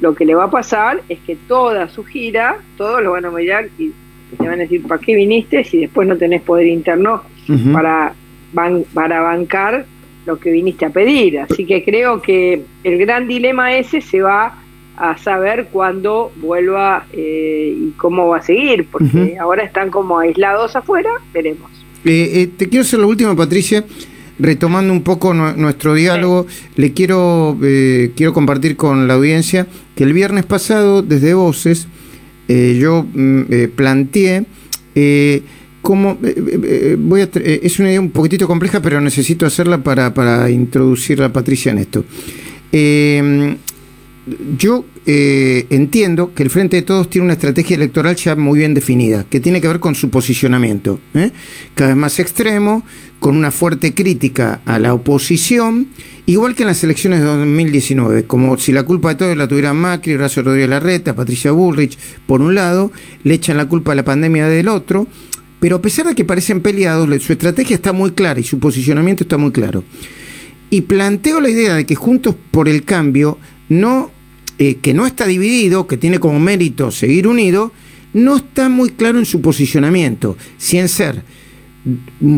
lo 0.00 0.14
que 0.14 0.24
le 0.24 0.34
va 0.34 0.44
a 0.44 0.50
pasar 0.50 1.02
es 1.08 1.18
que 1.20 1.36
toda 1.36 1.88
su 1.88 2.04
gira, 2.04 2.58
todos 2.76 3.02
lo 3.02 3.12
van 3.12 3.24
a 3.24 3.30
mirar 3.30 3.68
y 3.78 3.92
te 4.36 4.44
van 4.46 4.54
a 4.54 4.62
decir, 4.62 4.86
¿para 4.86 5.00
qué 5.00 5.14
viniste 5.14 5.64
si 5.64 5.80
después 5.80 6.06
no 6.06 6.16
tenés 6.16 6.42
poder 6.42 6.66
interno 6.66 7.22
para, 7.72 8.12
para 8.92 9.20
bancar 9.20 9.86
lo 10.26 10.38
que 10.38 10.50
viniste 10.50 10.84
a 10.84 10.90
pedir? 10.90 11.40
Así 11.40 11.64
que 11.64 11.82
creo 11.82 12.20
que 12.20 12.62
el 12.84 12.98
gran 12.98 13.26
dilema 13.26 13.74
ese 13.76 14.00
se 14.00 14.20
va 14.20 14.58
a 14.96 15.16
saber 15.18 15.68
cuándo 15.72 16.32
vuelva 16.36 17.06
eh, 17.12 17.74
y 17.76 17.90
cómo 17.92 18.28
va 18.28 18.38
a 18.38 18.42
seguir, 18.42 18.86
porque 18.90 19.36
ahora 19.38 19.62
están 19.62 19.90
como 19.90 20.18
aislados 20.18 20.74
afuera, 20.76 21.10
veremos. 21.32 21.70
Eh, 22.06 22.42
eh, 22.42 22.50
te 22.56 22.68
quiero 22.68 22.84
hacer 22.84 23.00
la 23.00 23.06
última, 23.06 23.34
Patricia. 23.34 23.84
Retomando 24.38 24.92
un 24.92 25.02
poco 25.02 25.32
nuestro 25.32 25.94
diálogo, 25.94 26.46
le 26.76 26.92
quiero, 26.92 27.58
eh, 27.62 28.12
quiero 28.14 28.34
compartir 28.34 28.76
con 28.76 29.08
la 29.08 29.14
audiencia 29.14 29.66
que 29.94 30.04
el 30.04 30.12
viernes 30.12 30.44
pasado, 30.44 31.00
desde 31.00 31.32
Voces, 31.32 31.88
yo 32.46 33.06
mm, 33.14 33.44
planteé 33.74 34.44
cómo. 35.80 36.18
voy 36.98 37.22
a, 37.22 37.30
es 37.32 37.78
una 37.78 37.88
idea 37.88 38.00
un 38.00 38.10
poquitito 38.10 38.46
compleja, 38.46 38.82
pero 38.82 39.00
necesito 39.00 39.46
hacerla 39.46 39.82
para, 39.82 40.12
para 40.12 40.50
introducir 40.50 41.22
a 41.22 41.32
Patricia 41.32 41.72
en 41.72 41.78
esto 41.78 42.04
yo 44.58 44.84
eh, 45.06 45.66
entiendo 45.70 46.34
que 46.34 46.42
el 46.42 46.50
Frente 46.50 46.76
de 46.76 46.82
Todos 46.82 47.08
tiene 47.08 47.26
una 47.26 47.34
estrategia 47.34 47.76
electoral 47.76 48.16
ya 48.16 48.34
muy 48.34 48.58
bien 48.58 48.74
definida, 48.74 49.24
que 49.28 49.38
tiene 49.38 49.60
que 49.60 49.68
ver 49.68 49.78
con 49.78 49.94
su 49.94 50.10
posicionamiento, 50.10 50.98
¿eh? 51.14 51.30
cada 51.74 51.90
vez 51.90 51.96
más 51.96 52.18
extremo, 52.18 52.82
con 53.20 53.36
una 53.36 53.52
fuerte 53.52 53.94
crítica 53.94 54.60
a 54.64 54.80
la 54.80 54.94
oposición, 54.94 55.88
igual 56.26 56.56
que 56.56 56.64
en 56.64 56.68
las 56.68 56.82
elecciones 56.82 57.20
de 57.20 57.26
2019, 57.26 58.24
como 58.24 58.58
si 58.58 58.72
la 58.72 58.82
culpa 58.82 59.10
de 59.10 59.14
todo 59.14 59.34
la 59.36 59.46
tuvieran 59.46 59.76
Macri, 59.76 60.14
Horacio 60.14 60.42
Rodríguez 60.42 60.70
Larreta, 60.70 61.14
Patricia 61.14 61.52
Bullrich, 61.52 61.96
por 62.26 62.42
un 62.42 62.56
lado, 62.56 62.90
le 63.22 63.34
echan 63.34 63.56
la 63.56 63.68
culpa 63.68 63.92
a 63.92 63.94
la 63.94 64.04
pandemia 64.04 64.48
del 64.48 64.66
otro, 64.68 65.06
pero 65.60 65.76
a 65.76 65.82
pesar 65.82 66.06
de 66.06 66.14
que 66.16 66.24
parecen 66.24 66.60
peleados, 66.60 67.08
su 67.22 67.32
estrategia 67.32 67.76
está 67.76 67.92
muy 67.92 68.10
clara 68.10 68.40
y 68.40 68.44
su 68.44 68.58
posicionamiento 68.58 69.22
está 69.22 69.38
muy 69.38 69.52
claro. 69.52 69.84
Y 70.68 70.82
planteo 70.82 71.40
la 71.40 71.48
idea 71.48 71.74
de 71.74 71.86
que 71.86 71.94
Juntos 71.94 72.34
por 72.50 72.68
el 72.68 72.84
Cambio 72.84 73.38
no 73.68 74.10
eh, 74.58 74.76
que 74.76 74.94
no 74.94 75.06
está 75.06 75.26
dividido, 75.26 75.86
que 75.86 75.96
tiene 75.96 76.18
como 76.18 76.40
mérito 76.40 76.90
seguir 76.90 77.28
unido, 77.28 77.72
no 78.12 78.36
está 78.36 78.68
muy 78.68 78.90
claro 78.90 79.18
en 79.18 79.26
su 79.26 79.40
posicionamiento, 79.40 80.36
si 80.56 80.78
en 80.78 80.88
ser 80.88 81.22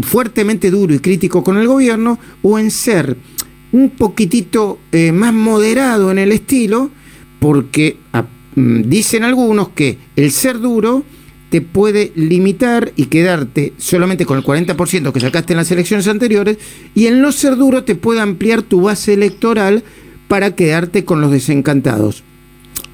fuertemente 0.03 0.71
duro 0.71 0.95
y 0.95 0.99
crítico 0.99 1.43
con 1.43 1.57
el 1.57 1.67
gobierno 1.67 2.19
o 2.43 2.59
en 2.59 2.71
ser 2.71 3.17
un 3.73 3.91
poquitito 3.91 4.79
eh, 4.93 5.13
más 5.13 5.33
moderado 5.33 6.11
en 6.11 6.19
el 6.19 6.33
estilo, 6.33 6.91
porque 7.39 7.99
ah, 8.13 8.27
mm, 8.57 8.83
dicen 8.83 9.25
algunos 9.25 9.71
que 9.71 9.99
el 10.17 10.33
ser 10.33 10.59
duro 10.59 11.05
te 11.51 11.61
puede 11.61 12.13
limitar 12.15 12.93
y 12.97 13.07
quedarte 13.07 13.73
solamente 13.79 14.27
con 14.27 14.37
el 14.39 14.45
40% 14.45 15.13
que 15.13 15.21
sacaste 15.21 15.55
en 15.55 15.59
las 15.59 15.71
elecciones 15.71 16.07
anteriores 16.09 16.59
y 16.95 17.07
el 17.07 17.23
no 17.23 17.33
ser 17.33 17.57
duro 17.57 17.85
te 17.85 17.95
puede 17.95 18.21
ampliar 18.21 18.63
tu 18.63 18.83
base 18.83 19.15
electoral 19.15 19.83
para 20.29 20.55
quedarte 20.55 21.05
con 21.05 21.21
los 21.21 21.33
desencantados. 21.33 22.23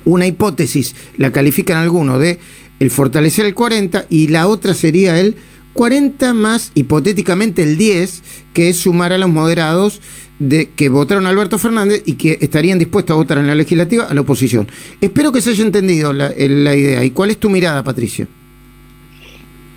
Una 0.04 0.26
hipótesis 0.26 0.94
la 1.18 1.32
califican 1.32 1.78
algunos 1.78 2.20
de 2.20 2.38
el 2.80 2.90
fortalecer 2.90 3.46
el 3.46 3.54
40 3.54 4.06
y 4.10 4.28
la 4.28 4.46
otra 4.46 4.74
sería 4.74 5.18
el 5.18 5.36
40 5.72 6.34
más 6.34 6.72
hipotéticamente 6.74 7.62
el 7.62 7.76
10, 7.76 8.22
que 8.52 8.68
es 8.68 8.78
sumar 8.78 9.12
a 9.12 9.18
los 9.18 9.28
moderados 9.28 10.00
de 10.38 10.70
que 10.70 10.88
votaron 10.88 11.26
a 11.26 11.30
Alberto 11.30 11.58
Fernández 11.58 12.02
y 12.06 12.14
que 12.14 12.38
estarían 12.40 12.78
dispuestos 12.78 13.14
a 13.14 13.16
votar 13.16 13.38
en 13.38 13.46
la 13.46 13.54
legislativa 13.54 14.04
a 14.04 14.14
la 14.14 14.20
oposición. 14.20 14.68
Espero 15.00 15.32
que 15.32 15.40
se 15.40 15.50
haya 15.50 15.64
entendido 15.64 16.12
la, 16.12 16.32
idea. 16.36 17.04
¿Y 17.04 17.10
cuál 17.10 17.30
es 17.30 17.38
tu 17.38 17.50
mirada, 17.50 17.82
Patricia? 17.82 18.26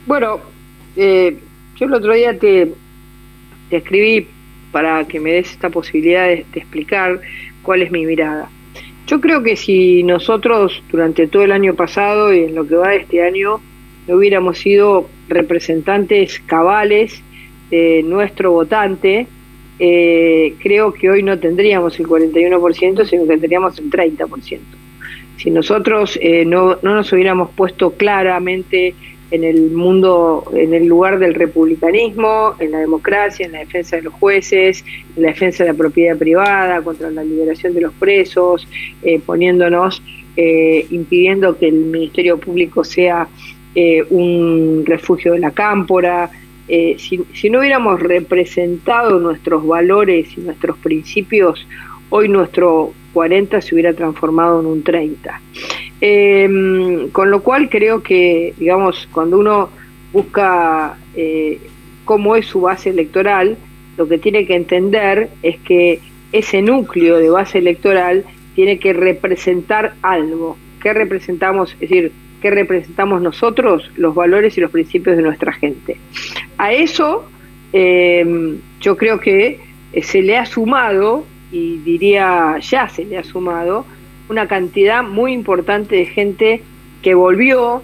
Bueno, 0.06 0.40
eh, 0.96 1.38
yo 1.76 1.86
el 1.86 1.94
otro 1.94 2.14
día 2.14 2.38
te, 2.38 2.74
te 3.70 3.78
escribí 3.78 4.28
para 4.72 5.06
que 5.08 5.20
me 5.20 5.32
des 5.32 5.52
esta 5.52 5.70
posibilidad 5.70 6.28
de, 6.28 6.46
explicar 6.54 7.20
cuál 7.68 7.82
es 7.82 7.92
mi 7.92 8.06
mirada. 8.06 8.50
Yo 9.08 9.20
creo 9.20 9.44
que 9.44 9.58
si 9.58 10.04
nosotros 10.04 10.82
durante 10.90 11.28
todo 11.28 11.44
el 11.44 11.52
año 11.52 11.76
pasado 11.76 12.34
y 12.34 12.46
en 12.46 12.56
lo 12.56 12.66
que 12.66 12.76
va 12.76 12.92
de 12.92 12.98
este 12.98 13.22
año 13.22 13.60
no 14.08 14.16
hubiéramos 14.16 14.58
sido 14.60 15.10
representantes 15.28 16.40
cabales 16.46 17.22
de 17.70 18.04
nuestro 18.04 18.54
votante, 18.54 19.28
eh, 19.80 20.54
creo 20.64 20.94
que 20.94 21.10
hoy 21.10 21.24
no 21.24 21.38
tendríamos 21.38 22.00
el 22.00 22.08
41%, 22.08 23.06
sino 23.06 23.24
que 23.24 23.38
tendríamos 23.38 23.78
el 23.80 23.90
30%. 23.90 24.60
Si 25.36 25.52
nosotros 25.52 26.18
eh, 26.22 26.46
no, 26.46 26.78
no 26.82 26.96
nos 26.96 27.12
hubiéramos 27.12 27.50
puesto 27.52 27.92
claramente 27.92 28.96
en 29.32 29.44
el 29.44 29.72
mundo, 29.72 30.44
en 30.54 30.74
el 30.74 30.86
lugar 30.86 31.20
del 31.20 31.34
republicanismo, 31.34 32.56
en 32.60 32.72
la 32.72 32.80
democracia, 32.80 33.46
en 33.46 33.52
la 33.54 33.60
defensa 33.60 33.98
de 33.98 34.04
los 34.04 34.14
jueces, 34.14 34.86
en 35.16 35.24
la 35.24 35.30
defensa 35.30 35.64
de 35.64 35.72
la 35.72 35.78
propiedad 35.78 36.18
privada, 36.18 36.82
contra 36.82 37.10
la 37.10 37.24
liberación 37.24 37.74
de 37.74 37.82
los 37.82 37.94
presos, 37.94 38.68
eh, 39.04 39.20
poniéndonos, 39.26 40.02
eh, 40.36 40.86
impidiendo 40.92 41.58
que 41.58 41.68
el 41.68 41.76
Ministerio 41.76 42.38
Público 42.38 42.84
sea 42.84 43.28
eh, 43.76 44.04
un 44.10 44.84
refugio 44.86 45.34
de 45.34 45.40
la 45.40 45.52
cámpora. 45.52 46.30
Si, 46.68 47.22
si 47.34 47.50
no 47.50 47.60
hubiéramos 47.60 48.02
representado 48.02 49.20
nuestros 49.20 49.66
valores 49.66 50.28
y 50.38 50.42
nuestros 50.42 50.78
principios, 50.80 51.66
hoy 52.10 52.28
nuestro 52.28 52.94
40 53.14 53.62
se 53.62 53.74
hubiera 53.74 53.94
transformado 53.94 54.60
en 54.60 54.66
un 54.66 54.84
30. 54.84 55.42
Eh, 56.00 57.10
con 57.12 57.32
lo 57.32 57.42
cual 57.42 57.70
creo 57.70 58.04
que, 58.04 58.54
digamos, 58.58 59.08
cuando 59.12 59.40
uno 59.40 59.70
busca 60.14 60.98
eh, 61.16 61.60
cómo 62.06 62.36
es 62.36 62.46
su 62.46 62.62
base 62.62 62.90
electoral, 62.90 63.58
lo 63.98 64.08
que 64.08 64.18
tiene 64.18 64.46
que 64.46 64.56
entender 64.56 65.30
es 65.42 65.58
que 65.60 66.00
ese 66.32 66.62
núcleo 66.62 67.18
de 67.18 67.30
base 67.30 67.58
electoral 67.58 68.24
tiene 68.56 68.80
que 68.80 68.94
representar 68.94 69.96
algo. 70.02 70.58
¿Qué 70.82 70.94
representamos? 70.94 71.74
Es 71.74 71.80
decir, 71.80 72.12
¿qué 72.42 72.52
representamos 72.52 73.22
nosotros? 73.22 73.90
Los 73.98 74.14
valores 74.14 74.58
y 74.58 74.62
los 74.62 74.72
principios 74.72 75.18
de 75.18 75.24
nuestra 75.24 75.52
gente. 75.54 75.98
A 76.58 76.74
eso 76.74 77.26
em, 77.74 78.58
yo 78.80 78.98
creo 78.98 79.20
que 79.20 79.60
se 80.02 80.22
le 80.22 80.38
ha 80.38 80.46
sumado, 80.46 81.26
y 81.52 81.78
diría 81.78 82.58
ya 82.60 82.90
se 82.90 83.06
le 83.06 83.18
ha 83.18 83.24
sumado, 83.24 83.86
una 84.30 84.48
cantidad 84.48 85.04
muy 85.04 85.34
importante 85.34 85.96
de 85.96 86.06
gente 86.06 86.62
que 87.02 87.14
volvió, 87.14 87.84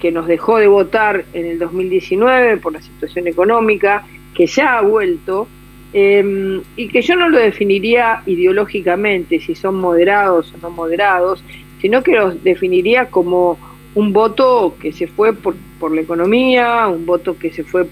que 0.00 0.10
nos 0.10 0.26
dejó 0.26 0.58
de 0.58 0.66
votar 0.66 1.24
en 1.32 1.46
el 1.46 1.58
2019 1.58 2.58
por 2.58 2.72
la 2.72 2.80
situación 2.80 3.26
económica, 3.26 4.04
que 4.34 4.46
ya 4.46 4.78
ha 4.78 4.82
vuelto 4.82 5.48
em, 5.92 6.60
y 6.76 6.88
que 6.88 7.02
yo 7.02 7.16
no 7.16 7.28
lo 7.28 7.38
definiría 7.38 8.22
ideológicamente, 8.26 9.40
si 9.40 9.54
son 9.54 9.76
moderados 9.76 10.52
o 10.54 10.58
no 10.58 10.70
moderados, 10.70 11.42
sino 11.80 12.02
que 12.02 12.12
los 12.12 12.42
definiría 12.42 13.06
como 13.06 13.58
un 13.94 14.12
voto 14.12 14.76
que 14.80 14.92
se 14.92 15.06
fue 15.06 15.32
por, 15.32 15.54
por 15.78 15.94
la 15.94 16.02
economía, 16.02 16.86
un 16.88 17.06
voto 17.06 17.38
que 17.38 17.50
se 17.50 17.64
fue 17.64 17.86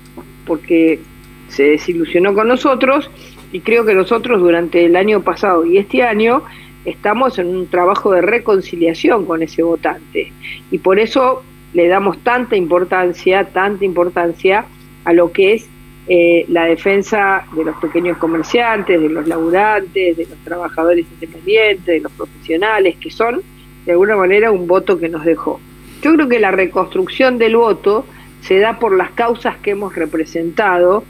porque 0.46 1.00
se 1.48 1.62
desilusionó 1.62 2.34
con 2.34 2.48
nosotros, 2.48 3.10
y 3.52 3.60
creo 3.60 3.86
que 3.86 3.94
nosotros 3.94 4.40
durante 4.40 4.84
el 4.84 4.96
año 4.96 5.22
pasado 5.22 5.64
y 5.64 5.78
este 5.78 6.02
año 6.02 6.42
estamos 6.84 7.38
en 7.38 7.48
un 7.48 7.66
trabajo 7.66 8.12
de 8.12 8.20
reconciliación 8.20 9.26
con 9.26 9.42
ese 9.42 9.62
votante. 9.62 10.32
Y 10.70 10.78
por 10.78 10.98
eso 10.98 11.42
le 11.72 11.88
damos 11.88 12.18
tanta 12.18 12.56
importancia, 12.56 13.44
tanta 13.44 13.84
importancia 13.84 14.64
a 15.04 15.12
lo 15.12 15.32
que 15.32 15.54
es 15.54 15.68
eh, 16.06 16.44
la 16.48 16.64
defensa 16.66 17.46
de 17.56 17.64
los 17.64 17.76
pequeños 17.76 18.18
comerciantes, 18.18 19.00
de 19.00 19.08
los 19.08 19.26
laburantes, 19.26 20.16
de 20.16 20.26
los 20.26 20.38
trabajadores 20.44 21.06
independientes, 21.14 21.86
de 21.86 22.00
los 22.00 22.12
profesionales, 22.12 22.96
que 23.00 23.10
son 23.10 23.42
de 23.86 23.92
alguna 23.92 24.16
manera 24.16 24.52
un 24.52 24.66
voto 24.66 24.98
que 24.98 25.08
nos 25.08 25.24
dejó. 25.24 25.60
Yo 26.02 26.12
creo 26.14 26.28
que 26.28 26.38
la 26.38 26.50
reconstrucción 26.50 27.38
del 27.38 27.56
voto 27.56 28.04
se 28.42 28.58
da 28.58 28.78
por 28.78 28.94
las 28.94 29.10
causas 29.12 29.56
que 29.56 29.70
hemos 29.70 29.94
representado 29.94 31.04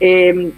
eh, 0.00 0.50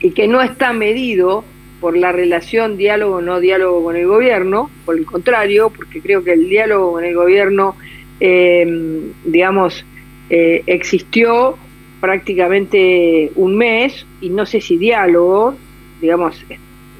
y 0.00 0.10
que 0.12 0.26
no 0.26 0.40
está 0.40 0.72
medido 0.72 1.44
por 1.80 1.96
la 1.96 2.12
relación 2.12 2.76
diálogo 2.76 3.16
o 3.16 3.20
no 3.20 3.40
diálogo 3.40 3.84
con 3.84 3.96
el 3.96 4.06
gobierno, 4.06 4.70
por 4.84 4.96
el 4.96 5.04
contrario, 5.04 5.70
porque 5.70 6.00
creo 6.00 6.24
que 6.24 6.32
el 6.32 6.48
diálogo 6.48 6.92
con 6.92 7.04
el 7.04 7.14
gobierno, 7.14 7.76
eh, 8.20 9.02
digamos, 9.24 9.84
eh, 10.30 10.62
existió 10.66 11.56
prácticamente 12.00 13.30
un 13.36 13.56
mes 13.56 14.06
y 14.20 14.30
no 14.30 14.46
sé 14.46 14.60
si 14.60 14.76
diálogo, 14.76 15.54
digamos, 16.00 16.44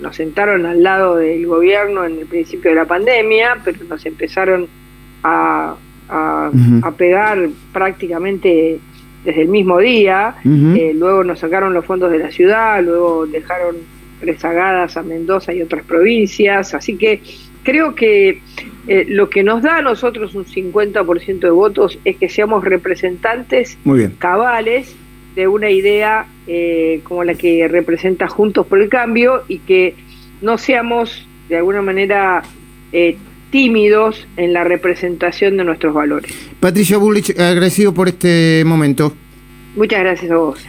nos 0.00 0.16
sentaron 0.16 0.66
al 0.66 0.82
lado 0.82 1.16
del 1.16 1.46
gobierno 1.46 2.04
en 2.04 2.18
el 2.18 2.26
principio 2.26 2.70
de 2.70 2.76
la 2.76 2.84
pandemia, 2.84 3.58
pero 3.64 3.84
nos 3.88 4.04
empezaron 4.04 4.68
a, 5.22 5.74
a, 6.08 6.50
pegar 6.96 7.48
prácticamente 7.72 8.78
desde 9.24 9.42
el 9.42 9.48
mismo 9.48 9.78
día, 9.78 10.36
eh, 10.44 10.92
luego 10.94 11.24
nos 11.24 11.40
sacaron 11.40 11.74
los 11.74 11.84
fondos 11.84 12.12
de 12.12 12.18
la 12.18 12.30
ciudad, 12.30 12.82
luego 12.82 13.26
dejaron 13.26 13.76
rezagadas 14.20 14.96
a 14.96 15.02
Mendoza 15.02 15.52
y 15.52 15.62
otras 15.62 15.84
provincias, 15.84 16.74
así 16.74 16.96
que 16.96 17.20
creo 17.62 17.94
que 17.94 18.40
eh, 18.86 19.04
lo 19.08 19.28
que 19.28 19.42
nos 19.42 19.62
da 19.62 19.78
a 19.78 19.82
nosotros 19.82 20.34
un 20.34 20.44
50% 20.44 21.40
de 21.40 21.50
votos 21.50 21.98
es 22.04 22.16
que 22.16 22.28
seamos 22.28 22.64
representantes 22.64 23.76
cabales 24.18 24.94
de 25.34 25.48
una 25.48 25.70
idea 25.70 26.26
eh, 26.46 27.00
como 27.02 27.24
la 27.24 27.34
que 27.34 27.66
representa 27.68 28.28
Juntos 28.28 28.66
por 28.66 28.80
el 28.80 28.88
Cambio 28.88 29.42
y 29.48 29.58
que 29.58 29.94
no 30.40 30.58
seamos 30.58 31.26
de 31.48 31.56
alguna 31.56 31.82
manera 31.82 32.42
eh, 32.92 33.16
tímidos 33.50 34.26
en 34.36 34.52
la 34.52 34.64
representación 34.64 35.56
de 35.56 35.64
nuestros 35.64 35.92
valores. 35.92 36.32
Patricia 36.60 36.98
Bullich, 36.98 37.30
agradecido 37.30 37.92
por 37.92 38.08
este 38.08 38.62
momento. 38.64 39.12
Muchas 39.74 40.00
gracias 40.00 40.30
a 40.30 40.36
vos. 40.36 40.64